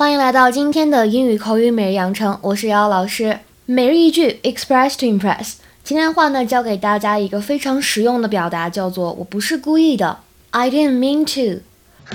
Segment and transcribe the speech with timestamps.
[0.00, 3.40] 欢迎来到今天的英语口语每日养成，我是瑶瑶老师。
[3.66, 5.56] 每日一句，express to impress。
[5.84, 10.20] 今天的话呢，教给大家一个非常实用的表达，叫做“我不是故意的”。
[10.52, 11.60] I didn't mean to.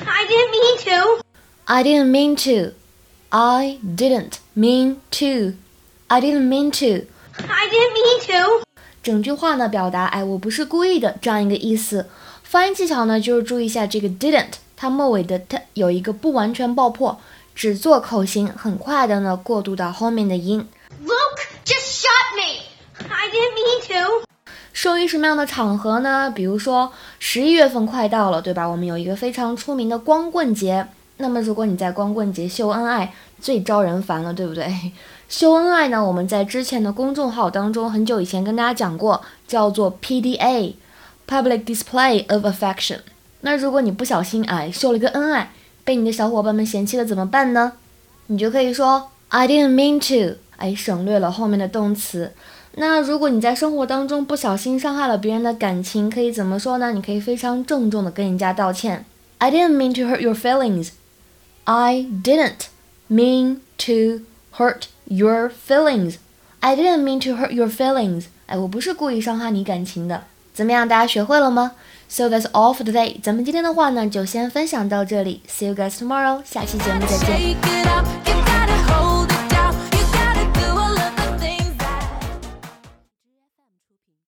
[0.04, 1.24] I didn't mean to.
[1.66, 2.74] I didn't mean to.
[3.29, 5.54] I didn't mean to.
[6.07, 7.06] I didn't mean to.
[7.38, 8.64] I didn't mean to.
[9.04, 12.07] 整句话呢，表达哎，我不是故意的这样一个意思。
[12.42, 17.21] 发音技巧呢，就是注意一下这个 didn't，它末尾的 t 有一个不完全爆破。
[17.55, 20.68] 只做口型，很快的呢过渡到后面的音。
[21.01, 22.61] Luke just shot me.
[23.07, 24.25] I didn't mean to.
[24.73, 26.29] 受于什么样的场合呢？
[26.36, 28.68] 比如说十一月份快到了，对吧？
[28.68, 30.86] 我们有一个非常出名的光棍节。
[31.18, 34.92] 那么如果你在光棍节秀恩爱，最招人烦了，对不对？
[35.30, 43.00] 秀恩爱呢，我们在之前的公众号当中很久以前跟大家讲过，叫做 PDA，Public Display of Affection。
[43.40, 45.52] 那如果你不小心哎秀了个恩爱。
[45.86, 47.72] 被你的小伙伴们嫌弃了怎么办呢？
[48.28, 52.33] 你就可以说 I didn't mean to，哎，省略了后面的动词。
[52.78, 56.91] 那如果你在生活当中不小心伤害了别人的感情，可以怎么说呢？
[56.91, 59.06] 你可以非常郑重的跟人家道歉。
[59.38, 60.89] I didn't mean to hurt your feelings.
[61.63, 62.67] I didn't
[63.09, 64.25] mean to
[64.58, 66.16] hurt your feelings.
[66.59, 68.25] I didn't mean to hurt your feelings.
[68.47, 70.23] 哎，我不是故意伤害你感情的。
[70.56, 71.73] 怎么样，大家学会了吗
[72.08, 73.22] ？So that's all for today。
[73.22, 75.42] 咱们今天的话呢，就先分享到这里。
[75.50, 76.42] See you guys tomorrow。
[76.45, 78.25] 下期节目再见。